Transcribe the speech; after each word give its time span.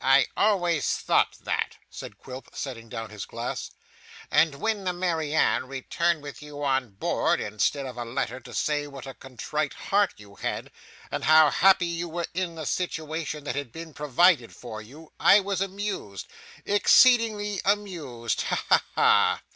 I 0.03 0.25
always 0.35 0.87
thought 0.97 1.37
that,' 1.43 1.77
said 1.91 2.17
Quilp 2.17 2.49
setting 2.55 2.89
down 2.89 3.11
his 3.11 3.27
glass. 3.27 3.69
'And 4.31 4.55
when 4.55 4.83
the 4.83 4.93
Mary 4.93 5.31
Anne 5.35 5.67
returned 5.67 6.23
with 6.23 6.41
you 6.41 6.63
on 6.63 6.95
board, 6.95 7.39
instead 7.39 7.85
of 7.85 7.97
a 7.97 8.03
letter 8.03 8.39
to 8.39 8.51
say 8.51 8.87
what 8.87 9.05
a 9.05 9.13
contrite 9.13 9.75
heart 9.75 10.13
you 10.17 10.37
had, 10.37 10.71
and 11.11 11.25
how 11.25 11.51
happy 11.51 11.85
you 11.85 12.09
were 12.09 12.25
in 12.33 12.55
the 12.55 12.65
situation 12.65 13.43
that 13.43 13.53
had 13.55 13.71
been 13.71 13.93
provided 13.93 14.55
for 14.55 14.81
you, 14.81 15.13
I 15.19 15.39
was 15.39 15.61
amused 15.61 16.25
exceedingly 16.65 17.61
amused. 17.63 18.41
Ha 18.41 18.65
ha 18.69 18.83
ha! 18.95 19.41